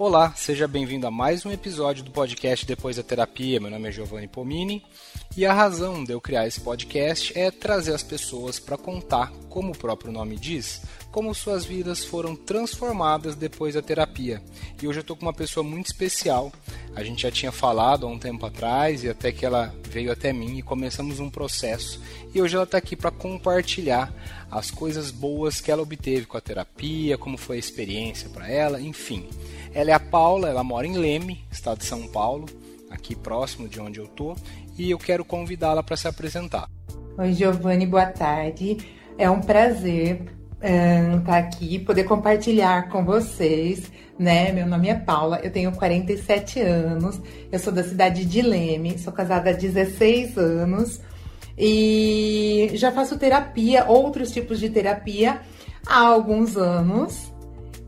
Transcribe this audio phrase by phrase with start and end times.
[0.00, 3.60] Olá, seja bem-vindo a mais um episódio do podcast Depois da Terapia.
[3.60, 4.82] Meu nome é Giovanni Pomini
[5.36, 9.72] e a razão de eu criar esse podcast é trazer as pessoas para contar, como
[9.72, 10.80] o próprio nome diz,
[11.12, 14.42] como suas vidas foram transformadas depois da terapia.
[14.82, 16.50] E hoje eu estou com uma pessoa muito especial.
[16.96, 20.32] A gente já tinha falado há um tempo atrás e até que ela veio até
[20.32, 22.00] mim e começamos um processo.
[22.34, 24.10] E hoje ela está aqui para compartilhar
[24.50, 28.80] as coisas boas que ela obteve com a terapia, como foi a experiência para ela,
[28.80, 29.28] enfim.
[29.72, 32.46] Ela é a Paula, ela mora em Leme, estado de São Paulo,
[32.90, 34.34] aqui próximo de onde eu tô,
[34.76, 36.68] e eu quero convidá-la para se apresentar.
[37.16, 38.78] Oi, Giovanni, boa tarde.
[39.16, 40.22] É um prazer
[40.54, 44.50] estar tá aqui, poder compartilhar com vocês, né?
[44.50, 49.12] Meu nome é Paula, eu tenho 47 anos, eu sou da cidade de Leme, sou
[49.12, 51.00] casada há 16 anos
[51.56, 55.40] e já faço terapia, outros tipos de terapia
[55.86, 57.32] há alguns anos.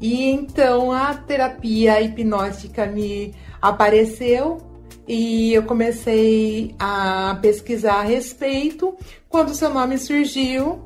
[0.02, 4.58] E então a terapia hipnótica me apareceu
[5.06, 8.96] e eu comecei a pesquisar a respeito
[9.28, 10.82] quando seu nome surgiu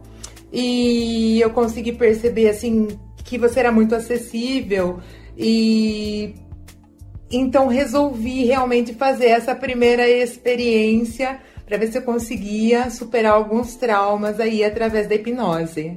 [0.53, 2.89] e eu consegui perceber assim
[3.25, 5.00] que você era muito acessível
[5.37, 6.34] e
[7.31, 14.39] então resolvi realmente fazer essa primeira experiência para ver se eu conseguia superar alguns traumas
[14.39, 15.97] aí através da hipnose.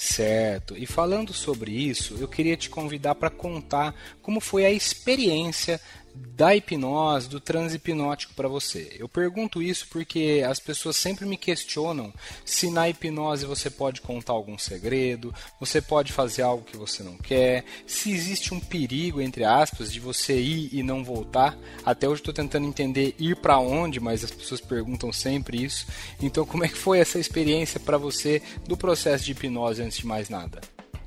[0.00, 0.76] Certo.
[0.76, 5.80] E falando sobre isso, eu queria te convidar para contar como foi a experiência
[6.18, 8.96] da hipnose, do transe hipnótico para você?
[8.98, 12.12] Eu pergunto isso porque as pessoas sempre me questionam
[12.44, 17.16] se na hipnose você pode contar algum segredo, você pode fazer algo que você não
[17.16, 21.56] quer, se existe um perigo, entre aspas, de você ir e não voltar.
[21.84, 25.86] Até hoje estou tentando entender ir para onde, mas as pessoas perguntam sempre isso.
[26.20, 30.06] Então, como é que foi essa experiência para você do processo de hipnose antes de
[30.06, 30.60] mais nada?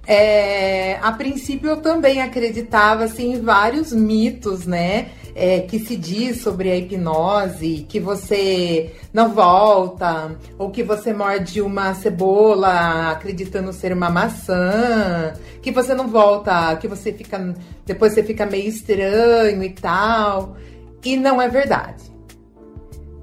[0.05, 5.09] É, a princípio eu também acreditava assim, em vários mitos, né?
[5.33, 11.61] É, que se diz sobre a hipnose, que você não volta, ou que você morde
[11.61, 17.55] uma cebola acreditando ser uma maçã, que você não volta, que você fica.
[17.85, 20.57] Depois você fica meio estranho e tal.
[21.05, 22.11] E não é verdade.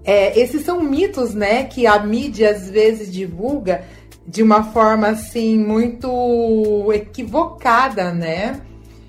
[0.02, 3.84] É, esses são mitos, né, que a mídia às vezes divulga
[4.28, 8.60] de uma forma assim muito equivocada, né?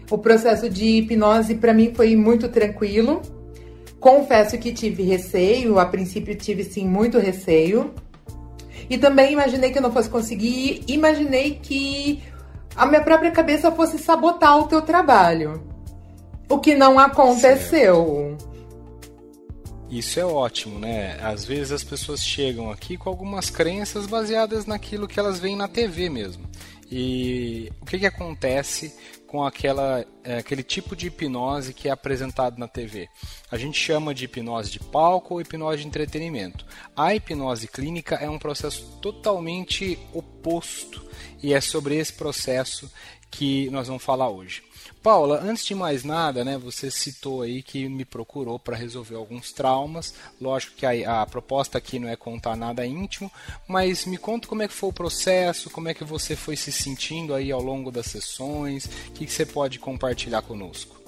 [0.10, 3.22] O processo de hipnose para mim foi muito tranquilo.
[4.00, 7.94] Confesso que tive receio, a princípio tive sim muito receio.
[8.90, 12.24] E também imaginei que eu não fosse conseguir, imaginei que
[12.74, 15.62] a minha própria cabeça fosse sabotar o teu trabalho.
[16.48, 18.38] O que não aconteceu.
[18.38, 18.49] Certo.
[19.90, 21.18] Isso é ótimo, né?
[21.20, 25.68] Às vezes as pessoas chegam aqui com algumas crenças baseadas naquilo que elas veem na
[25.68, 26.48] TV mesmo.
[26.92, 28.94] E o que, que acontece
[29.26, 33.10] com aquela, é, aquele tipo de hipnose que é apresentado na TV?
[33.50, 36.66] A gente chama de hipnose de palco ou hipnose de entretenimento.
[36.96, 41.04] A hipnose clínica é um processo totalmente oposto
[41.42, 42.92] e é sobre esse processo
[43.32, 44.69] que nós vamos falar hoje.
[45.02, 49.54] Paula, antes de mais nada, né, você citou aí que me procurou para resolver alguns
[49.54, 50.14] traumas.
[50.42, 53.32] Lógico que a, a, proposta aqui não é contar nada íntimo,
[53.66, 56.72] mas me conta como é que foi o processo, como é que você foi se
[56.72, 61.00] sentindo aí ao longo das sessões, o que, que você pode compartilhar conosco?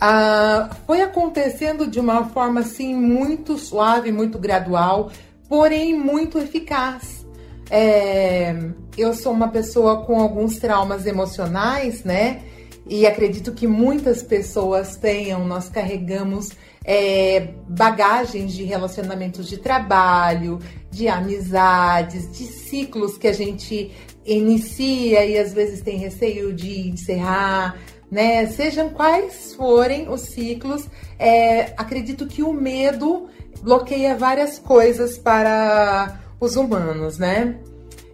[0.00, 5.10] Ah, foi acontecendo de uma forma assim muito suave, muito gradual,
[5.48, 7.24] porém muito eficaz.
[7.70, 8.54] É,
[8.96, 12.42] eu sou uma pessoa com alguns traumas emocionais, né?
[12.88, 16.50] E acredito que muitas pessoas tenham, nós carregamos
[16.84, 20.60] é, bagagens de relacionamentos de trabalho,
[20.90, 23.90] de amizades, de ciclos que a gente
[24.24, 27.76] inicia e às vezes tem receio de encerrar,
[28.10, 28.46] né?
[28.46, 33.28] Sejam quais forem os ciclos, é, acredito que o medo
[33.62, 37.56] bloqueia várias coisas para os humanos, né?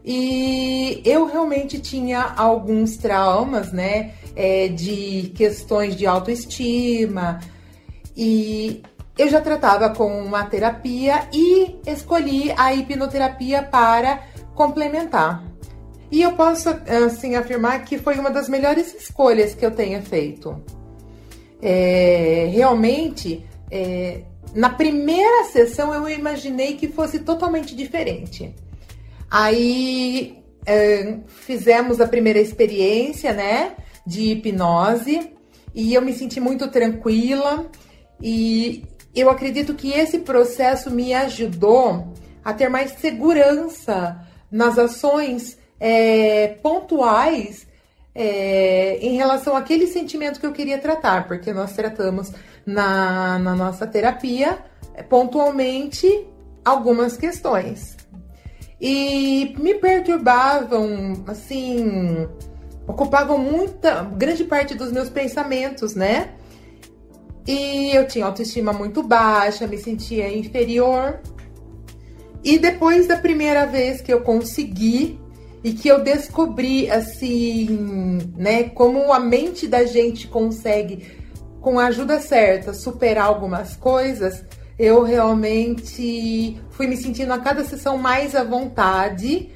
[0.05, 4.13] E eu realmente tinha alguns traumas, né?
[4.35, 7.41] É, de questões de autoestima.
[8.17, 8.83] E
[9.19, 14.23] eu já tratava com uma terapia e escolhi a hipnoterapia para
[14.55, 15.45] complementar.
[16.11, 16.69] E eu posso
[17.07, 20.63] assim afirmar que foi uma das melhores escolhas que eu tenha feito.
[21.61, 24.23] É, realmente, é,
[24.55, 28.55] na primeira sessão eu imaginei que fosse totalmente diferente.
[29.31, 33.73] Aí é, fizemos a primeira experiência, né?
[34.07, 35.33] De hipnose
[35.75, 37.67] e eu me senti muito tranquila
[38.21, 38.85] e
[39.15, 42.13] eu acredito que esse processo me ajudou
[42.45, 44.21] a ter mais segurança
[44.51, 47.67] nas ações é, pontuais
[48.15, 52.33] é, em relação àquele sentimento que eu queria tratar, porque nós tratamos
[52.67, 54.59] na, na nossa terapia
[54.95, 56.27] é, pontualmente
[56.65, 57.97] algumas questões.
[58.81, 62.29] E me perturbavam, assim,
[62.87, 66.31] ocupavam muita, grande parte dos meus pensamentos, né?
[67.47, 71.21] E eu tinha autoestima muito baixa, me sentia inferior.
[72.45, 75.19] E depois da primeira vez que eu consegui
[75.63, 81.07] e que eu descobri assim, né, como a mente da gente consegue
[81.61, 84.45] com a ajuda certa superar algumas coisas,
[84.77, 89.51] eu realmente fui me sentindo a cada sessão mais à vontade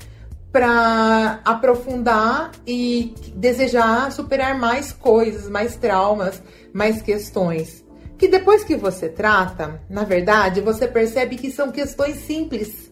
[0.52, 7.84] para aprofundar e desejar superar mais coisas, mais traumas, mais questões.
[8.18, 12.90] Que depois que você trata, na verdade, você percebe que são questões simples.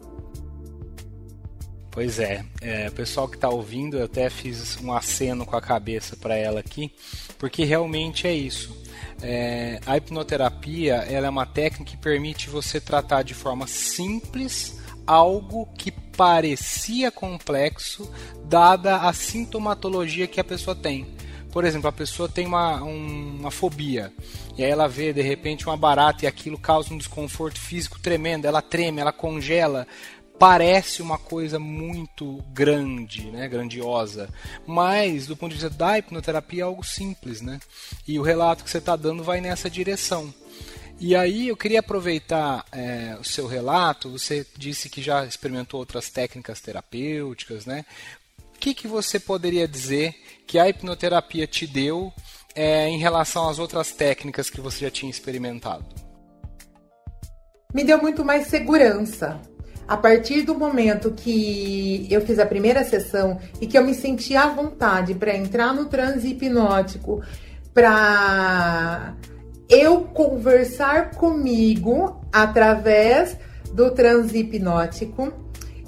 [1.90, 6.16] Pois é, é pessoal que está ouvindo, eu até fiz um aceno com a cabeça
[6.16, 6.92] para ela aqui,
[7.38, 8.76] porque realmente é isso.
[9.22, 15.66] É, a hipnoterapia ela é uma técnica que permite você tratar de forma simples algo
[15.76, 18.10] que parecia complexo,
[18.44, 21.06] dada a sintomatologia que a pessoa tem.
[21.52, 24.12] Por exemplo, a pessoa tem uma, um, uma fobia
[24.56, 28.46] e aí ela vê de repente uma barata e aquilo causa um desconforto físico tremendo,
[28.46, 29.86] ela treme, ela congela,
[30.38, 34.28] parece uma coisa muito grande, né, grandiosa,
[34.66, 37.58] mas do ponto de vista da hipnoterapia é algo simples, né?
[38.06, 40.32] E o relato que você está dando vai nessa direção.
[41.06, 44.12] E aí eu queria aproveitar é, o seu relato.
[44.12, 47.84] Você disse que já experimentou outras técnicas terapêuticas, né?
[48.38, 50.14] O que, que você poderia dizer
[50.46, 52.10] que a hipnoterapia te deu
[52.54, 55.84] é, em relação às outras técnicas que você já tinha experimentado?
[57.74, 59.38] Me deu muito mais segurança.
[59.86, 64.34] A partir do momento que eu fiz a primeira sessão e que eu me senti
[64.34, 67.22] à vontade para entrar no transe hipnótico,
[67.74, 69.14] para
[69.68, 73.36] eu conversar comigo através
[73.72, 75.32] do transe hipnótico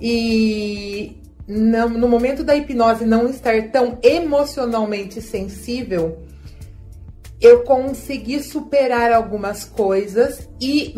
[0.00, 6.18] e no momento da hipnose não estar tão emocionalmente sensível,
[7.40, 10.94] eu consegui superar algumas coisas e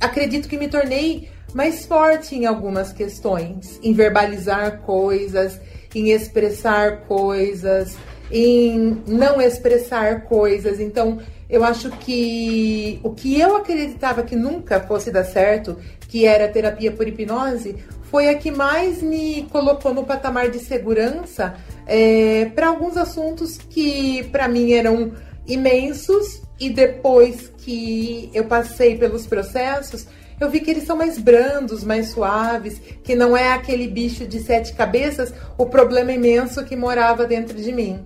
[0.00, 5.60] acredito que me tornei mais forte em algumas questões, em verbalizar coisas,
[5.94, 7.96] em expressar coisas,
[8.30, 10.80] em não expressar coisas.
[10.80, 11.18] Então,
[11.52, 15.76] eu acho que o que eu acreditava que nunca fosse dar certo,
[16.08, 17.76] que era terapia por hipnose,
[18.10, 21.54] foi a que mais me colocou no patamar de segurança
[21.86, 25.12] é, para alguns assuntos que para mim eram
[25.46, 30.06] imensos e depois que eu passei pelos processos,
[30.40, 34.40] eu vi que eles são mais brandos, mais suaves, que não é aquele bicho de
[34.40, 38.02] sete cabeças, o problema imenso que morava dentro de mim.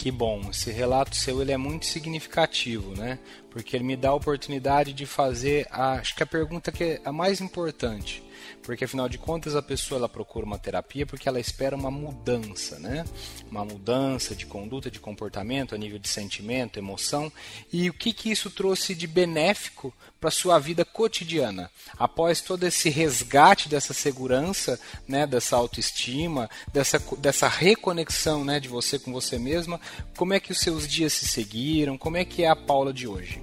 [0.00, 3.18] Que bom, esse relato seu ele é muito significativo, né?
[3.50, 7.00] Porque ele me dá a oportunidade de fazer, a, acho que a pergunta que é
[7.04, 8.22] a mais importante
[8.62, 12.78] porque afinal de contas a pessoa ela procura uma terapia porque ela espera uma mudança,
[12.78, 13.04] né?
[13.50, 17.32] Uma mudança de conduta, de comportamento, a nível de sentimento, emoção.
[17.72, 21.70] E o que, que isso trouxe de benéfico para sua vida cotidiana?
[21.98, 28.98] Após todo esse resgate dessa segurança, né, dessa autoestima, dessa, dessa reconexão, né, de você
[28.98, 29.80] com você mesma,
[30.16, 31.96] como é que os seus dias se seguiram?
[31.96, 33.42] Como é que é a Paula de hoje?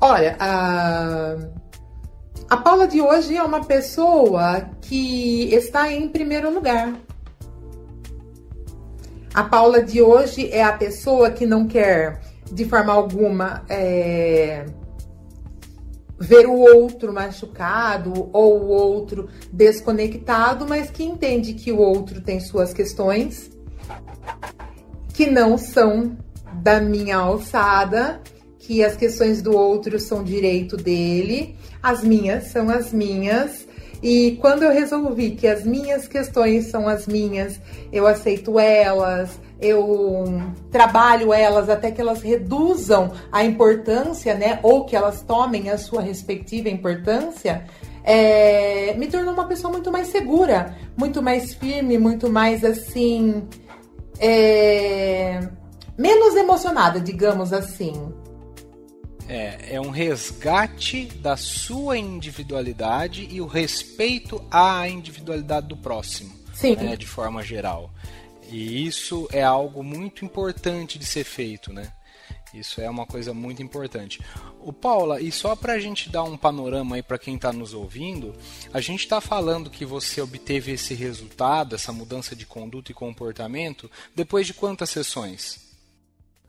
[0.00, 1.36] Olha, a
[2.48, 6.94] a Paula de hoje é uma pessoa que está em primeiro lugar.
[9.34, 14.64] A Paula de hoje é a pessoa que não quer, de forma alguma, é,
[16.18, 22.40] ver o outro machucado ou o outro desconectado, mas que entende que o outro tem
[22.40, 23.50] suas questões
[25.12, 26.16] que não são
[26.54, 28.20] da minha alçada,
[28.66, 31.56] que as questões do outro são direito dele
[31.86, 33.64] as minhas são as minhas.
[34.02, 37.60] E quando eu resolvi que as minhas questões são as minhas,
[37.92, 40.24] eu aceito elas, eu
[40.70, 44.58] trabalho elas até que elas reduzam a importância, né?
[44.64, 47.64] Ou que elas tomem a sua respectiva importância,
[48.02, 53.44] é, me tornou uma pessoa muito mais segura, muito mais firme, muito mais assim.
[54.18, 55.38] É,
[55.96, 57.92] menos emocionada, digamos assim.
[59.28, 66.34] É, é um resgate da sua individualidade e o respeito à individualidade do próximo.
[66.54, 66.76] Sim.
[66.76, 67.90] Né, de forma geral.
[68.48, 71.92] E isso é algo muito importante de ser feito, né?
[72.54, 74.20] Isso é uma coisa muito importante.
[74.60, 77.74] O Paula, e só para a gente dar um panorama aí para quem está nos
[77.74, 78.34] ouvindo,
[78.72, 83.90] a gente está falando que você obteve esse resultado, essa mudança de conduta e comportamento,
[84.14, 85.65] depois de quantas sessões?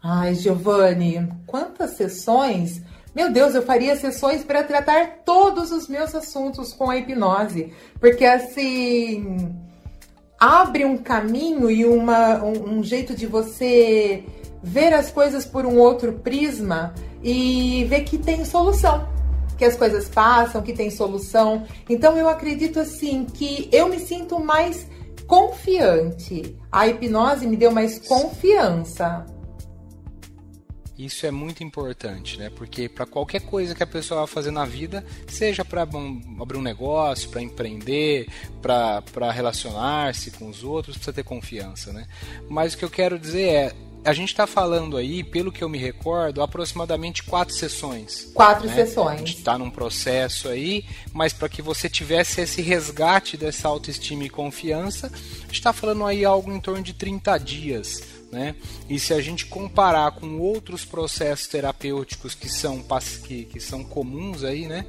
[0.02, 2.82] Ai, Giovanni, quantas sessões?
[3.16, 8.24] Meu Deus, eu faria sessões para tratar todos os meus assuntos com a hipnose, porque
[8.24, 9.56] assim
[10.40, 14.24] abre um caminho e uma, um, um jeito de você
[14.62, 19.10] ver as coisas por um outro prisma e ver que tem solução,
[19.58, 21.64] que as coisas passam, que tem solução.
[21.90, 24.88] Então eu acredito assim que eu me sinto mais
[25.26, 26.56] confiante.
[26.72, 29.26] A hipnose me deu mais confiança.
[30.98, 32.50] Isso é muito importante, né?
[32.50, 36.62] Porque para qualquer coisa que a pessoa vai fazer na vida, seja para abrir um
[36.62, 38.28] negócio, para empreender,
[38.62, 42.08] para relacionar-se com os outros, precisa ter confiança, né?
[42.50, 45.70] Mas o que eu quero dizer é, a gente está falando aí, pelo que eu
[45.70, 48.32] me recordo, aproximadamente quatro sessões.
[48.34, 48.74] Quatro né?
[48.74, 49.16] sessões.
[49.16, 54.24] A gente está num processo aí, mas para que você tivesse esse resgate dessa autoestima
[54.24, 58.56] e confiança, a gente está falando aí algo em torno de 30 dias né?
[58.90, 62.84] E se a gente comparar com outros processos terapêuticos que são,
[63.26, 64.86] que, que são comuns aí, né?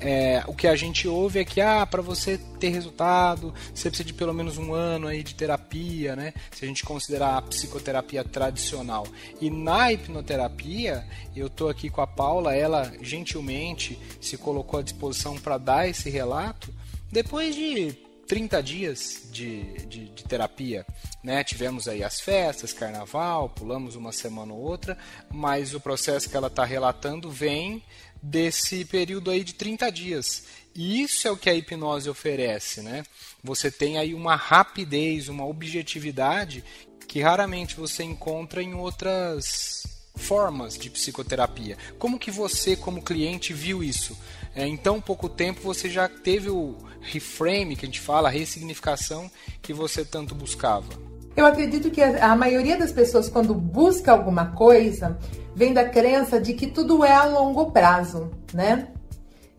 [0.00, 4.06] É, o que a gente ouve é que ah, para você ter resultado, você precisa
[4.06, 6.32] de pelo menos um ano aí de terapia, né?
[6.52, 9.06] Se a gente considerar a psicoterapia tradicional.
[9.40, 11.04] E na hipnoterapia,
[11.34, 16.08] eu tô aqui com a Paula, ela gentilmente se colocou à disposição para dar esse
[16.08, 16.72] relato.
[17.10, 20.86] Depois de 30 dias de, de, de, terapia.
[21.24, 21.42] Né?
[21.42, 24.98] Tivemos aí as festas, carnaval, pulamos uma semana ou outra,
[25.30, 27.82] mas o processo que ela está relatando vem
[28.22, 30.44] desse período aí de 30 dias.
[30.74, 32.82] E isso é o que a hipnose oferece.
[32.82, 33.02] Né?
[33.42, 36.62] Você tem aí uma rapidez, uma objetividade
[37.08, 41.78] que raramente você encontra em outras formas de psicoterapia.
[41.98, 44.18] Como que você, como cliente, viu isso?
[44.58, 48.32] É, em tão pouco tempo você já teve o reframe que a gente fala, a
[48.32, 49.30] ressignificação
[49.62, 50.88] que você tanto buscava?
[51.36, 55.16] Eu acredito que a, maioria das pessoas, quando busca alguma coisa,
[55.54, 58.88] vem da crença de que tudo é a longo prazo, né?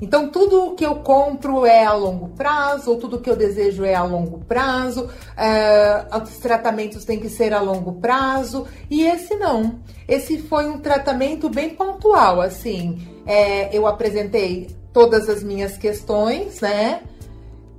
[0.02, 3.96] Então, tudo que eu compro é a longo prazo, ou tudo que eu desejo é
[3.96, 9.80] a longo prazo, é, os tratamentos têm que ser a longo prazo, e esse não.
[10.06, 12.98] Esse foi um tratamento bem pontual, assim.
[13.26, 17.02] É, eu apresentei todas as minhas questões, né?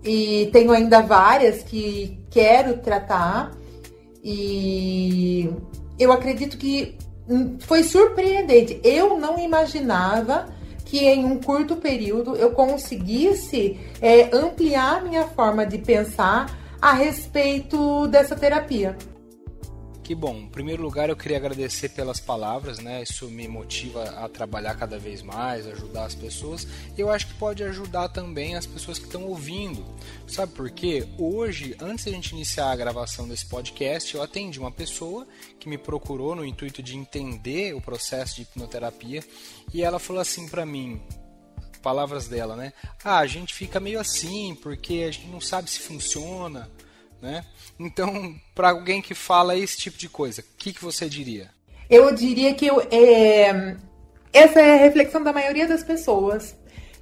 [0.02, 3.52] E tenho ainda várias que quero tratar.
[4.22, 5.50] E
[5.98, 6.96] eu acredito que
[7.60, 8.80] foi surpreendente.
[8.82, 10.48] Eu não imaginava
[10.84, 18.08] que em um curto período eu conseguisse é, ampliar minha forma de pensar a respeito
[18.08, 18.96] dessa terapia.
[20.10, 20.38] Que bom.
[20.38, 23.00] Em primeiro lugar, eu queria agradecer pelas palavras, né?
[23.00, 26.66] Isso me motiva a trabalhar cada vez mais, ajudar as pessoas.
[26.98, 29.86] Eu acho que pode ajudar também as pessoas que estão ouvindo.
[30.26, 31.06] Sabe por quê?
[31.16, 35.28] Hoje, antes de a gente iniciar a gravação desse podcast, eu atendi uma pessoa
[35.60, 39.22] que me procurou no intuito de entender o processo de hipnoterapia
[39.72, 41.00] e ela falou assim para mim:
[41.82, 42.72] palavras dela, né?
[43.04, 46.68] Ah, a gente fica meio assim porque a gente não sabe se funciona
[47.20, 47.44] né?
[47.78, 51.50] Então, para alguém que fala esse tipo de coisa, o que, que você diria?
[51.88, 53.76] Eu diria que eu, é,
[54.32, 56.54] essa é a reflexão da maioria das pessoas.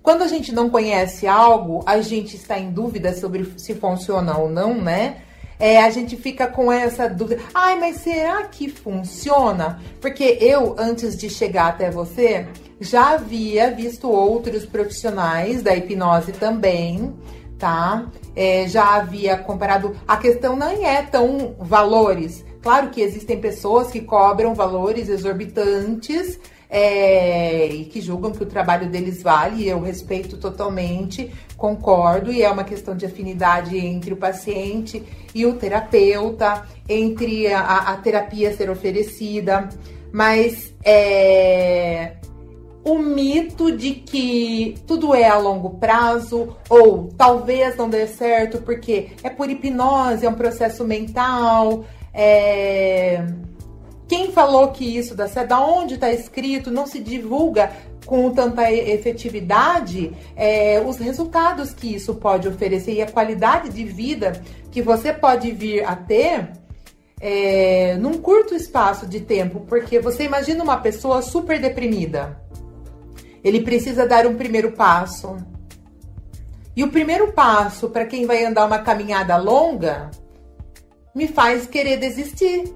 [0.03, 4.49] Quando a gente não conhece algo, a gente está em dúvida sobre se funciona ou
[4.49, 5.23] não, né?
[5.61, 7.43] É, a gente fica com essa dúvida.
[7.53, 9.83] Ai, mas será que funciona?
[10.01, 12.47] Porque eu, antes de chegar até você,
[12.81, 17.13] já havia visto outros profissionais da hipnose também
[17.59, 18.07] tá?
[18.37, 19.97] É, já havia comparado.
[20.07, 22.45] A questão não é tão valores.
[22.63, 26.39] Claro que existem pessoas que cobram valores exorbitantes
[26.71, 32.43] é, e que julgam que o trabalho deles vale, e eu respeito totalmente, concordo, e
[32.43, 35.03] é uma questão de afinidade entre o paciente
[35.35, 39.69] e o terapeuta, entre a, a terapia ser oferecida,
[40.13, 42.17] mas é,
[42.89, 49.11] o mito de que tudo é a longo prazo ou talvez não dê certo porque
[49.23, 51.85] é por hipnose, é um processo mental.
[52.15, 53.27] É...
[54.09, 55.49] Quem falou que isso dá certo?
[55.49, 56.71] Da onde está escrito?
[56.71, 57.71] Não se divulga
[58.07, 64.41] com tanta efetividade é, os resultados que isso pode oferecer e a qualidade de vida
[64.71, 66.53] que você pode vir a ter
[67.21, 72.48] é, num curto espaço de tempo, porque você imagina uma pessoa super deprimida
[73.43, 75.37] ele precisa dar um primeiro passo.
[76.77, 80.11] E o primeiro passo para quem vai andar uma caminhada longa
[81.15, 82.73] me faz querer desistir.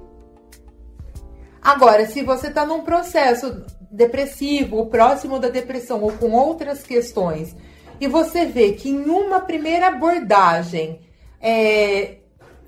[1.60, 7.54] Agora, se você está num processo depressivo, ou próximo da depressão, ou com outras questões,
[8.00, 11.00] e você vê que em uma primeira abordagem
[11.40, 12.16] é,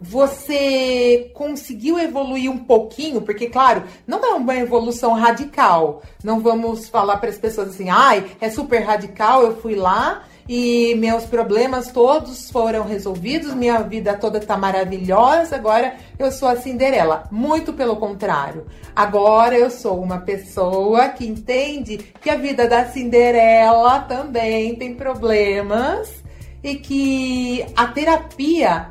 [0.05, 6.03] você conseguiu evoluir um pouquinho, porque, claro, não é uma evolução radical.
[6.23, 10.95] Não vamos falar para as pessoas assim, ai, é super radical, eu fui lá e
[10.97, 17.25] meus problemas todos foram resolvidos, minha vida toda tá maravilhosa, agora eu sou a Cinderela.
[17.31, 18.67] Muito pelo contrário.
[18.95, 26.23] Agora eu sou uma pessoa que entende que a vida da Cinderela também tem problemas
[26.63, 28.91] e que a terapia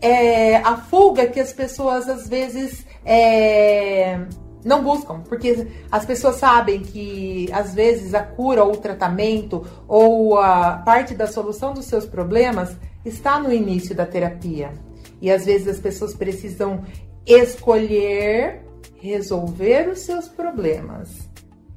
[0.00, 4.20] é a fuga que as pessoas às vezes é,
[4.64, 10.38] não buscam, porque as pessoas sabem que às vezes a cura ou o tratamento ou
[10.38, 14.72] a parte da solução dos seus problemas está no início da terapia.
[15.20, 16.82] E às vezes as pessoas precisam
[17.24, 21.28] escolher resolver os seus problemas.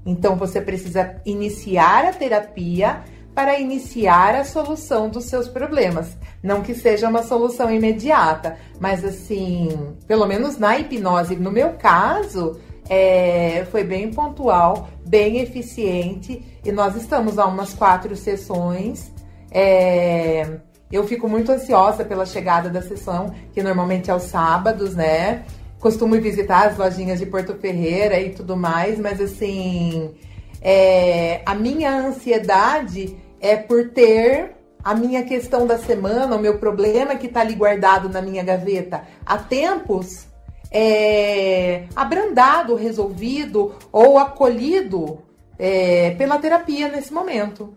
[0.06, 3.04] Então você precisa iniciar a terapia
[3.39, 6.17] para iniciar a solução dos seus problemas.
[6.43, 12.60] Não que seja uma solução imediata, mas assim, pelo menos na hipnose, no meu caso,
[12.89, 19.10] é, foi bem pontual, bem eficiente e nós estamos há umas quatro sessões.
[19.50, 20.60] É,
[20.91, 25.46] eu fico muito ansiosa pela chegada da sessão, que normalmente é aos sábados, né?
[25.79, 30.13] Costumo visitar as lojinhas de Porto Ferreira e tudo mais, mas assim,
[30.62, 37.15] é, a minha ansiedade é por ter a minha questão da semana, o meu problema
[37.15, 40.27] que está ali guardado na minha gaveta há tempos
[40.72, 45.22] é, abrandado, resolvido ou acolhido
[45.58, 47.75] é, pela terapia nesse momento.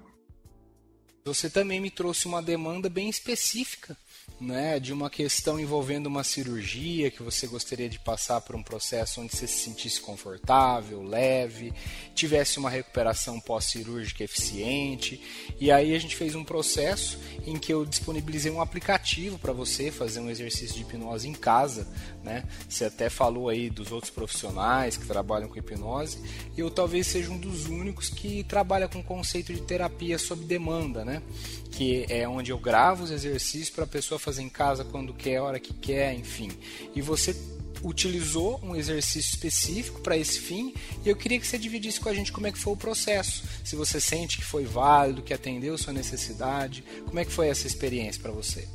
[1.24, 3.96] Você também me trouxe uma demanda bem específica
[4.42, 9.20] né, de uma questão envolvendo uma cirurgia que você gostaria de passar por um processo
[9.20, 11.72] onde você se sentisse confortável, leve,
[12.14, 15.20] tivesse uma recuperação pós-cirúrgica eficiente.
[15.60, 19.92] E aí a gente fez um processo em que eu disponibilizei um aplicativo para você
[19.92, 21.86] fazer um exercício de hipnose em casa,
[22.22, 22.44] né?
[22.68, 26.18] Você até falou aí dos outros profissionais que trabalham com hipnose,
[26.56, 30.44] e eu talvez seja um dos únicos que trabalha com o conceito de terapia sob
[30.44, 31.22] demanda, né?
[31.70, 35.36] Que é onde eu gravo os exercícios para a pessoa fazer em casa quando quer,
[35.36, 36.50] a hora que quer, enfim.
[36.94, 37.34] E você
[37.84, 42.14] utilizou um exercício específico para esse fim e eu queria que você dividisse com a
[42.14, 43.44] gente como é que foi o processo.
[43.64, 47.66] Se você sente que foi válido, que atendeu sua necessidade, como é que foi essa
[47.66, 48.68] experiência para você?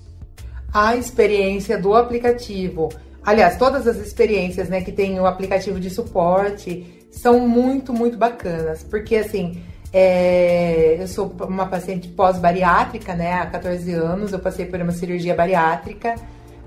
[0.73, 2.89] A experiência do aplicativo
[3.27, 8.83] Aliás, todas as experiências né, que tem o aplicativo de suporte são muito, muito bacanas.
[8.83, 9.61] Porque, assim,
[9.91, 13.33] é, eu sou uma paciente pós-bariátrica, né?
[13.33, 16.15] Há 14 anos eu passei por uma cirurgia bariátrica.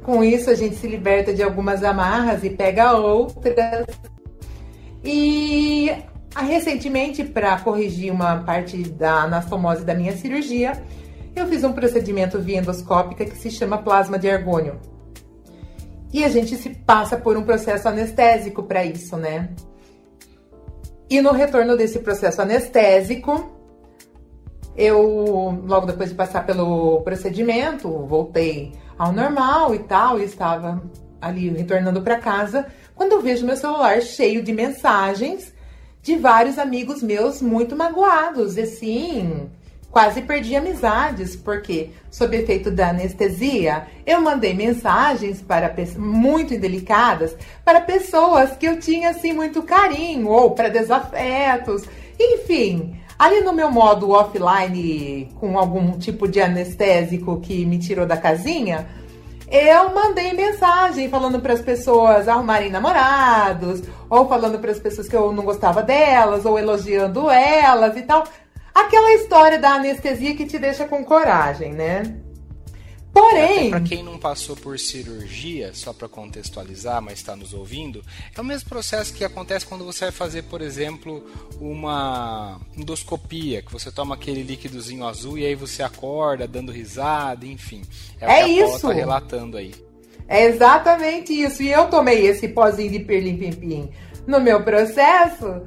[0.03, 3.87] Com isso, a gente se liberta de algumas amarras e pega outras.
[5.03, 5.91] E
[6.37, 10.73] recentemente, para corrigir uma parte da anastomose da minha cirurgia,
[11.35, 14.90] eu fiz um procedimento via endoscópica que se chama plasma de argônio.
[16.13, 19.51] E a gente se passa por um processo anestésico para isso, né?
[21.09, 23.59] E no retorno desse processo anestésico,
[24.77, 30.83] eu, logo depois de passar pelo procedimento, voltei ao normal e tal, e estava
[31.21, 35.53] ali retornando para casa, quando eu vejo meu celular cheio de mensagens
[36.03, 39.51] de vários amigos meus muito magoados, e assim,
[39.91, 47.81] Quase perdi amizades, porque, sob efeito da anestesia, eu mandei mensagens para muito indelicadas para
[47.81, 51.83] pessoas que eu tinha assim muito carinho, ou para desafetos,
[52.19, 53.01] enfim.
[53.19, 58.87] Ali no meu modo offline, com algum tipo de anestésico que me tirou da casinha,
[59.51, 65.17] eu mandei mensagem falando para as pessoas arrumarem namorados, ou falando para as pessoas que
[65.17, 68.25] eu não gostava delas, ou elogiando elas e tal.
[68.75, 72.03] Aquela história da anestesia que te deixa com coragem, né?
[73.13, 78.05] Porém, para quem não passou por cirurgia, só para contextualizar, mas está nos ouvindo,
[78.37, 81.25] é o mesmo processo que acontece quando você vai fazer, por exemplo,
[81.61, 87.83] uma endoscopia, que você toma aquele líquidozinho azul e aí você acorda dando risada, enfim.
[88.21, 88.67] É, é o que a.
[88.67, 89.75] Paula tá relatando aí.
[90.29, 91.61] É exatamente isso.
[91.65, 93.91] E eu tomei esse pozinho de pirlim-pim-pim
[94.25, 95.63] no meu processo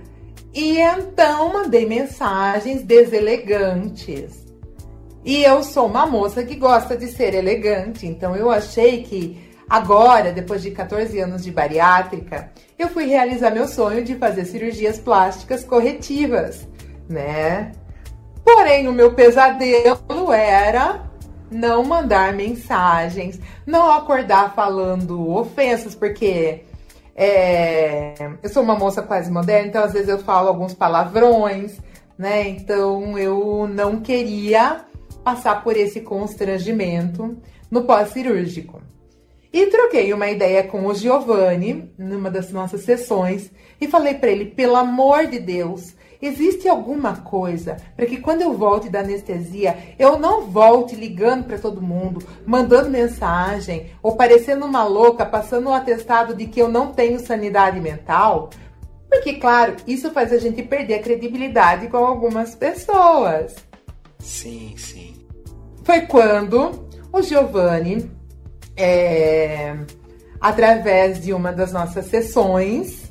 [0.53, 4.43] e então mandei mensagens deselegantes.
[5.25, 10.31] E eu sou uma moça que gosta de ser elegante, então eu achei que agora,
[10.31, 15.63] depois de 14 anos de bariátrica, eu fui realizar meu sonho de fazer cirurgias plásticas
[15.63, 16.67] corretivas,
[17.09, 17.71] né?
[18.43, 21.09] Porém, o meu pesadelo era
[21.49, 26.65] não mandar mensagens, não acordar falando ofensas, porque
[27.15, 31.77] É, eu sou uma moça quase moderna, então às vezes eu falo alguns palavrões,
[32.17, 32.47] né?
[32.49, 34.85] Então eu não queria
[35.23, 37.37] passar por esse constrangimento
[37.69, 38.81] no pós-cirúrgico.
[39.51, 44.45] E troquei uma ideia com o Giovanni numa das nossas sessões e falei para ele:
[44.45, 50.17] pelo amor de Deus, existe alguma coisa para que quando eu volte da anestesia, eu
[50.17, 56.33] não volte ligando para todo mundo, mandando mensagem ou parecendo uma louca, passando um atestado
[56.33, 58.49] de que eu não tenho sanidade mental?
[59.09, 63.55] Porque, claro, isso faz a gente perder a credibilidade com algumas pessoas.
[64.17, 65.25] Sim, sim.
[65.83, 68.09] Foi quando o Giovanni
[68.75, 69.75] é,
[70.39, 73.02] através de uma das nossas sessões,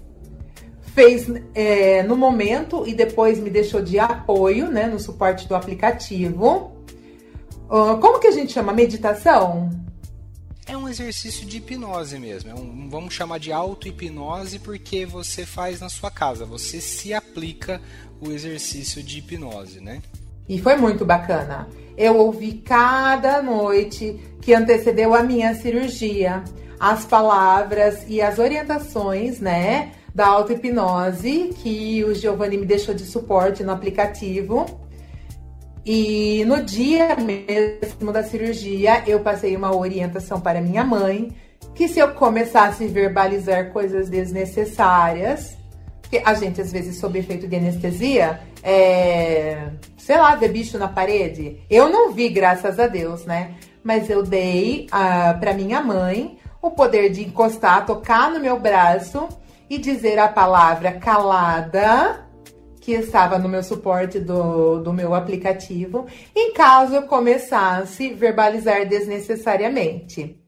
[0.95, 6.73] fez é, no momento e depois me deixou de apoio, né, no suporte do aplicativo.
[7.69, 8.73] Uh, como que a gente chama?
[8.73, 9.71] Meditação?
[10.67, 12.51] É um exercício de hipnose mesmo.
[12.51, 16.45] É um, vamos chamar de auto-hipnose porque você faz na sua casa.
[16.45, 17.81] Você se aplica
[18.21, 20.03] o exercício de hipnose, né?
[20.49, 21.69] E foi muito bacana.
[21.97, 26.45] Eu ouvi cada noite que antecedeu a minha cirurgia
[26.83, 33.62] as palavras e as orientações, né, da auto-hipnose que o Giovanni me deixou de suporte
[33.62, 34.66] no aplicativo.
[35.85, 41.35] E no dia mesmo da cirurgia, eu passei uma orientação para minha mãe
[41.75, 45.57] que se eu começasse a verbalizar coisas desnecessárias,
[46.11, 50.88] que a gente às vezes sob efeito de anestesia, é, sei lá, ver bicho na
[50.88, 51.59] parede.
[51.70, 53.55] Eu não vi, graças a Deus, né?
[53.83, 59.27] Mas eu dei uh, para minha mãe o poder de encostar, tocar no meu braço
[59.73, 62.29] e dizer a palavra calada,
[62.79, 66.05] que estava no meu suporte do, do meu aplicativo,
[66.37, 70.39] em caso eu começasse a verbalizar desnecessariamente.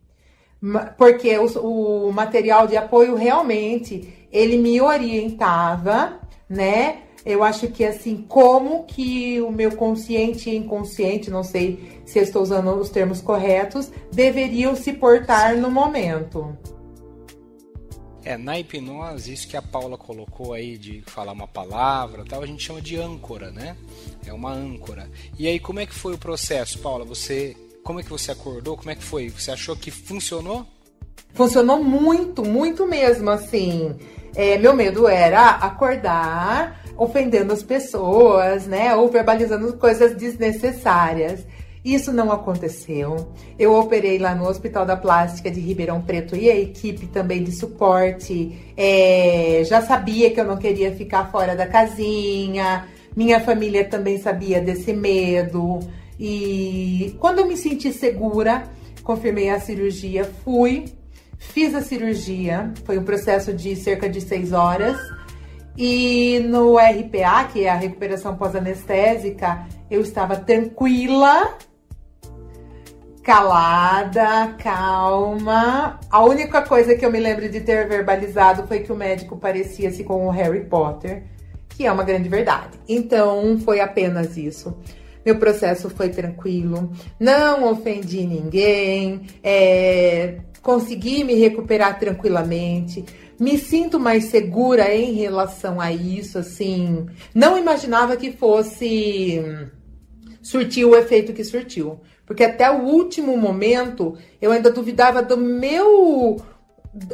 [0.98, 6.98] Porque o, o material de apoio realmente ele me orientava, né?
[7.24, 12.42] Eu acho que assim, como que o meu consciente e inconsciente, não sei se estou
[12.42, 16.54] usando os termos corretos, deveriam se portar no momento.
[18.24, 22.46] É, na hipnose, isso que a Paula colocou aí de falar uma palavra, tal, a
[22.46, 23.76] gente chama de âncora, né?
[24.26, 25.10] É uma âncora.
[25.38, 27.04] E aí, como é que foi o processo, Paula?
[27.04, 28.78] Você, como é que você acordou?
[28.78, 29.28] Como é que foi?
[29.28, 30.66] Você achou que funcionou?
[31.34, 33.94] Funcionou muito, muito mesmo, assim.
[34.34, 38.94] É, meu medo era acordar ofendendo as pessoas, né?
[38.94, 41.44] Ou verbalizando coisas desnecessárias.
[41.84, 43.28] Isso não aconteceu.
[43.58, 47.52] Eu operei lá no Hospital da Plástica de Ribeirão Preto e a equipe também de
[47.52, 52.88] suporte é, já sabia que eu não queria ficar fora da casinha.
[53.14, 55.80] Minha família também sabia desse medo.
[56.18, 58.64] E quando eu me senti segura,
[59.02, 60.86] confirmei a cirurgia, fui
[61.38, 64.98] Fiz a cirurgia, foi um processo de cerca de seis horas.
[65.76, 71.56] E no RPA, que é a recuperação pós-anestésica, eu estava tranquila,
[73.24, 75.98] calada, calma.
[76.10, 80.04] A única coisa que eu me lembro de ter verbalizado foi que o médico parecia-se
[80.04, 81.24] com o Harry Potter,
[81.70, 82.78] que é uma grande verdade.
[82.86, 84.76] Então, foi apenas isso.
[85.24, 93.06] Meu processo foi tranquilo, não ofendi ninguém, é, consegui me recuperar tranquilamente,
[93.40, 97.06] me sinto mais segura em relação a isso, assim.
[97.34, 99.42] Não imaginava que fosse
[100.42, 106.40] surtir o efeito que surtiu, porque até o último momento eu ainda duvidava do meu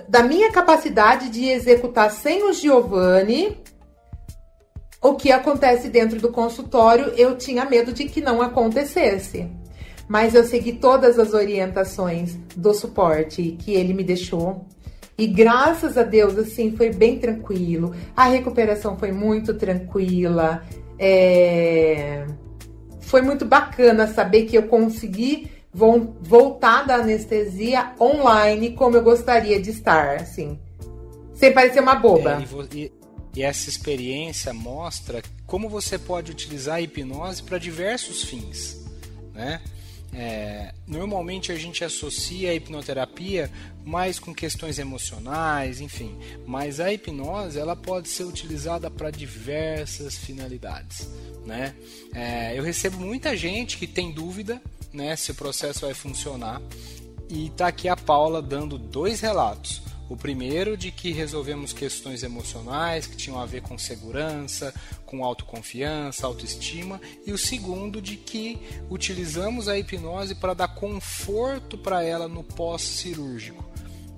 [0.09, 3.59] da minha capacidade de executar sem o Giovanni
[5.01, 9.49] o que acontece dentro do consultório, eu tinha medo de que não acontecesse
[10.11, 14.67] mas eu segui todas as orientações do suporte que ele me deixou.
[15.17, 17.95] E graças a Deus, assim, foi bem tranquilo.
[18.17, 20.65] A recuperação foi muito tranquila.
[20.99, 22.27] É...
[23.11, 29.71] Foi muito bacana saber que eu consegui voltar da anestesia online como eu gostaria de
[29.71, 30.57] estar, assim.
[31.35, 32.41] Sem parecer uma boba.
[32.41, 32.93] É, e,
[33.35, 38.81] e essa experiência mostra como você pode utilizar a hipnose para diversos fins,
[39.35, 39.61] né?
[40.13, 43.51] É, normalmente a gente associa a hipnoterapia
[43.85, 51.09] mais com questões emocionais, enfim, mas a hipnose ela pode ser utilizada para diversas finalidades.
[51.47, 51.75] Né?
[52.13, 54.61] É, eu recebo muita gente que tem dúvida
[54.93, 56.61] né, se o processo vai funcionar
[57.29, 59.90] e está aqui a Paula dando dois relatos.
[60.11, 64.75] O primeiro de que resolvemos questões emocionais que tinham a ver com segurança,
[65.07, 68.59] com autoconfiança, autoestima, e o segundo de que
[68.91, 73.65] utilizamos a hipnose para dar conforto para ela no pós-cirúrgico.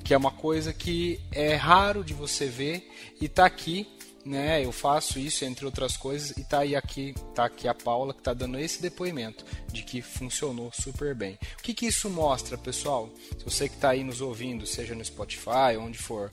[0.03, 3.87] que é uma coisa que é raro de você ver e está aqui
[4.25, 4.65] né?
[4.65, 8.21] Eu faço isso entre outras coisas e tá aí aqui, tá aqui a Paula que
[8.21, 11.39] está dando esse depoimento de que funcionou super bem.
[11.59, 13.11] O que, que isso mostra, pessoal?
[13.39, 16.33] Se você que está aí nos ouvindo, seja no Spotify, onde for,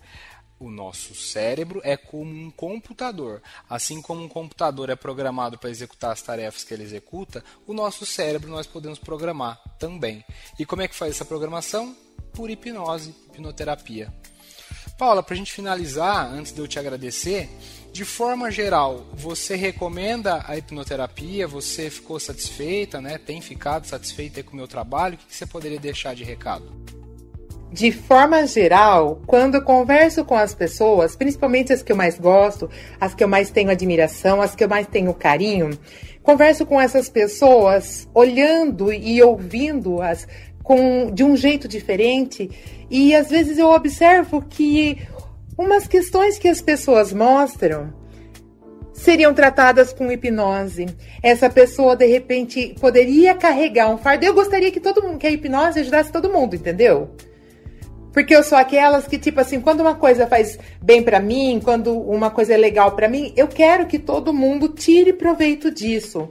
[0.60, 3.42] o nosso cérebro é como um computador.
[3.70, 8.06] Assim como um computador é programado para executar as tarefas que ele executa, o nosso
[8.06, 10.24] cérebro nós podemos programar também.
[10.60, 11.96] E como é que faz essa programação?
[12.34, 14.14] Por hipnose, hipnoterapia.
[15.00, 17.50] Paula, para a gente finalizar, antes de eu te agradecer,
[17.90, 21.48] de forma geral, você recomenda a hipnoterapia?
[21.48, 23.18] Você ficou satisfeita, né?
[23.18, 25.16] Tem ficado satisfeita com o meu trabalho?
[25.16, 26.70] O que você poderia deixar de recado?
[27.72, 33.16] De forma geral, quando converso com as pessoas, principalmente as que eu mais gosto, as
[33.16, 35.70] que eu mais tenho admiração, as que eu mais tenho carinho,
[36.22, 40.28] converso com essas pessoas olhando e ouvindo-as
[40.70, 42.48] com de um jeito diferente
[42.92, 45.00] e às vezes eu observo que
[45.58, 47.92] umas questões que as pessoas mostram
[48.94, 50.86] seriam tratadas com hipnose.
[51.24, 54.24] Essa pessoa, de repente, poderia carregar um fardo.
[54.24, 57.16] Eu gostaria que todo mundo, que a hipnose ajudasse todo mundo, entendeu?
[58.14, 62.00] Porque eu sou aquelas que, tipo assim, quando uma coisa faz bem para mim, quando
[62.00, 66.30] uma coisa é legal para mim, eu quero que todo mundo tire proveito disso,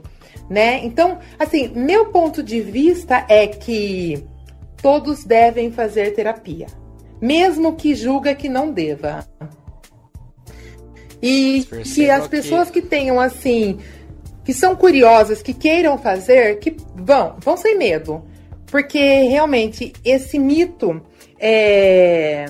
[0.49, 0.83] né?
[0.83, 4.25] Então, assim, meu ponto de vista é que
[4.81, 6.67] todos devem fazer terapia
[7.21, 9.25] mesmo que julga que não deva.
[11.21, 12.81] E que as pessoas que...
[12.81, 13.79] que tenham assim,
[14.43, 18.23] que são curiosas, que queiram fazer, que vão, vão sem medo.
[18.67, 21.01] Porque realmente esse mito
[21.37, 22.45] é,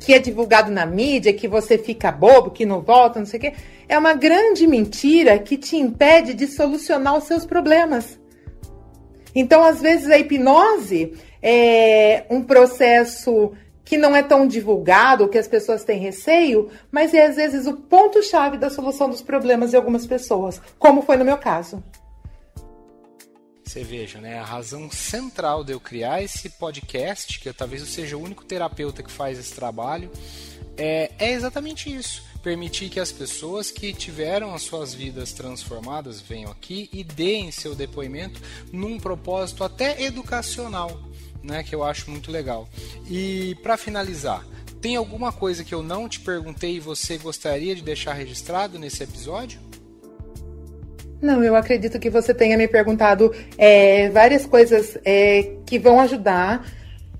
[0.00, 3.40] que é divulgado na mídia, que você fica bobo, que não volta, não sei o
[3.42, 3.54] quê,
[3.88, 8.18] é uma grande mentira que te impede de solucionar os seus problemas.
[9.34, 13.52] Então, às vezes, a hipnose é um processo
[13.84, 17.72] que não é tão divulgado, que as pessoas têm receio, mas é às vezes o
[17.72, 21.82] ponto-chave da solução dos problemas de algumas pessoas, como foi no meu caso.
[23.64, 24.38] Você veja, né?
[24.38, 28.44] A razão central de eu criar esse podcast, que eu, talvez eu seja o único
[28.44, 30.10] terapeuta que faz esse trabalho,
[30.76, 32.27] é, é exatamente isso.
[32.48, 37.74] Permitir que as pessoas que tiveram as suas vidas transformadas venham aqui e deem seu
[37.74, 38.40] depoimento
[38.72, 40.98] num propósito até educacional
[41.42, 42.66] né, que eu acho muito legal.
[43.06, 44.46] E para finalizar,
[44.80, 49.02] tem alguma coisa que eu não te perguntei e você gostaria de deixar registrado nesse
[49.02, 49.60] episódio?
[51.20, 56.66] Não, eu acredito que você tenha me perguntado é, várias coisas é, que vão ajudar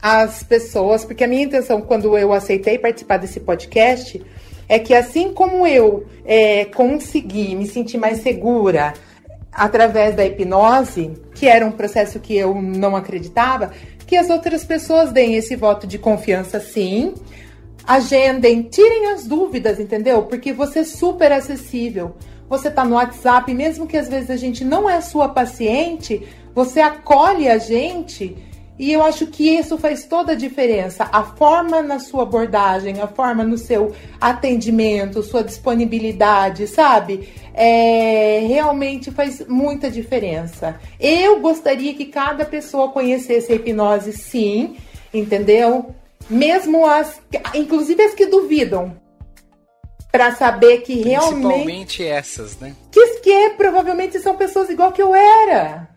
[0.01, 4.25] as pessoas, porque a minha intenção quando eu aceitei participar desse podcast
[4.69, 8.93] é que assim como eu é, consegui me sentir mais segura
[9.51, 13.73] através da hipnose, que era um processo que eu não acreditava,
[14.07, 17.15] que as outras pessoas deem esse voto de confiança, sim.
[17.87, 20.23] Agendem, tirem as dúvidas, entendeu?
[20.23, 22.15] Porque você é super acessível.
[22.49, 26.81] Você tá no WhatsApp, mesmo que às vezes a gente não é sua paciente, você
[26.81, 28.37] acolhe a gente
[28.79, 31.09] e eu acho que isso faz toda a diferença.
[31.11, 37.29] A forma na sua abordagem, a forma no seu atendimento, sua disponibilidade, sabe?
[37.53, 40.79] É, realmente faz muita diferença.
[41.01, 44.77] Eu gostaria que cada pessoa conhecesse a hipnose, sim,
[45.13, 45.95] entendeu?
[46.31, 47.21] Mesmo as,
[47.55, 48.97] inclusive as que duvidam,
[50.13, 51.47] para saber que realmente.
[51.47, 52.75] Principalmente essas, né?
[52.91, 55.88] Que, que provavelmente são pessoas igual que eu era.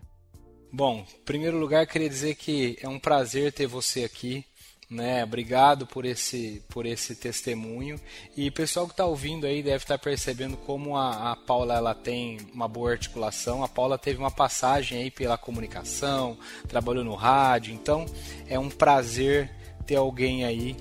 [0.73, 4.45] Bom, em primeiro lugar, queria dizer que é um prazer ter você aqui.
[4.89, 5.23] Né?
[5.23, 7.99] Obrigado por esse, por esse testemunho.
[8.38, 11.75] E o pessoal que está ouvindo aí deve estar tá percebendo como a, a, Paula
[11.75, 13.63] ela tem uma boa articulação.
[13.63, 16.38] A Paula teve uma passagem aí pela comunicação,
[16.69, 17.73] trabalhou no rádio.
[17.73, 18.05] Então
[18.47, 19.51] é um prazer
[19.86, 20.77] ter alguém aí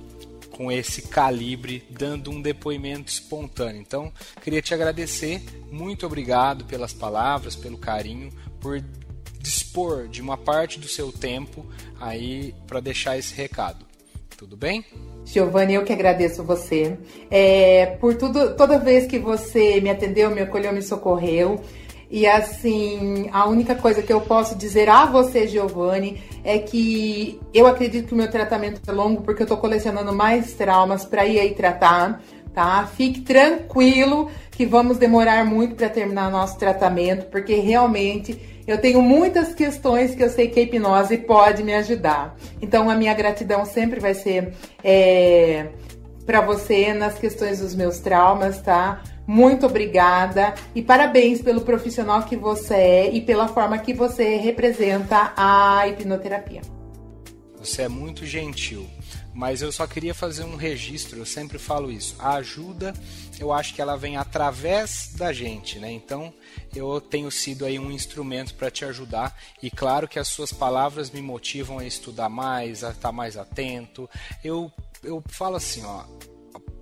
[0.52, 3.80] com esse calibre dando um depoimento espontâneo.
[3.80, 5.42] Então queria te agradecer.
[5.70, 8.80] Muito obrigado pelas palavras, pelo carinho, por
[9.40, 11.64] dispor de uma parte do seu tempo
[12.00, 13.84] aí para deixar esse recado.
[14.36, 14.84] Tudo bem?
[15.24, 16.96] Giovanni, eu que agradeço você
[17.30, 21.60] é, por tudo, toda vez que você me atendeu, me acolheu, me socorreu.
[22.10, 27.66] E assim, a única coisa que eu posso dizer a você, Giovanni, é que eu
[27.66, 31.38] acredito que o meu tratamento é longo porque eu tô colecionando mais traumas para ir
[31.38, 32.20] aí tratar,
[32.52, 32.84] tá?
[32.96, 39.54] Fique tranquilo que vamos demorar muito para terminar nosso tratamento, porque realmente eu tenho muitas
[39.54, 42.36] questões que eu sei que a hipnose pode me ajudar.
[42.60, 44.52] Então, a minha gratidão sempre vai ser
[44.84, 45.68] é,
[46.24, 49.02] para você nas questões dos meus traumas, tá?
[49.26, 55.32] Muito obrigada e parabéns pelo profissional que você é e pela forma que você representa
[55.36, 56.62] a hipnoterapia.
[57.58, 58.86] Você é muito gentil.
[59.34, 62.16] Mas eu só queria fazer um registro, eu sempre falo isso.
[62.18, 62.94] A ajuda,
[63.38, 65.90] eu acho que ela vem através da gente, né?
[65.90, 66.32] Então,
[66.74, 71.10] eu tenho sido aí um instrumento para te ajudar e claro que as suas palavras
[71.10, 74.08] me motivam a estudar mais, a estar mais atento.
[74.42, 76.04] Eu eu falo assim, ó,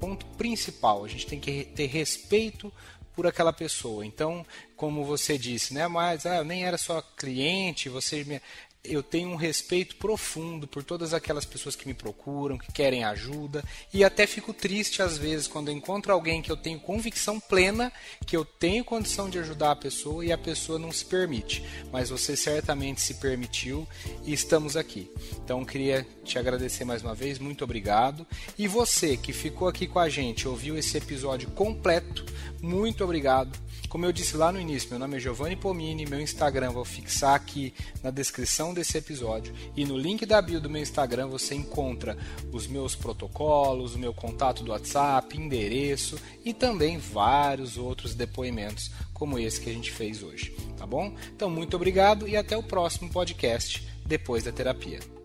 [0.01, 2.73] ponto principal, a gente tem que ter respeito
[3.15, 4.07] por aquela pessoa.
[4.07, 8.41] Então, como você disse, né, mas ah, nem era só cliente, você me
[8.85, 13.63] eu tenho um respeito profundo por todas aquelas pessoas que me procuram, que querem ajuda,
[13.93, 17.93] e até fico triste às vezes quando encontro alguém que eu tenho convicção plena
[18.27, 21.65] que eu tenho condição de ajudar a pessoa e a pessoa não se permite.
[21.93, 23.87] Mas você certamente se permitiu
[24.25, 25.11] e estamos aqui.
[25.45, 28.27] Então queria te agradecer mais uma vez, muito obrigado.
[28.57, 32.25] E você que ficou aqui com a gente, ouviu esse episódio completo,
[32.61, 36.73] muito obrigado como eu disse lá no início, meu nome é Giovanni Pomini, meu Instagram
[36.73, 41.29] vou fixar aqui na descrição desse episódio e no link da bio do meu Instagram
[41.29, 42.17] você encontra
[42.53, 49.39] os meus protocolos, o meu contato do WhatsApp, endereço e também vários outros depoimentos como
[49.39, 51.15] esse que a gente fez hoje, tá bom?
[51.35, 55.18] Então muito obrigado e até o próximo podcast depois da terapia.